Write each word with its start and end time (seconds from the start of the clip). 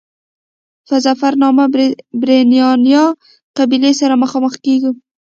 په 0.87 0.95
ظفرنامه 1.05 1.65
کې 1.73 1.85
پرنیاني 2.21 2.95
قبیلې 3.57 3.91
سره 4.01 4.13
مخامخ 4.23 4.53
کېږو. 4.65 4.91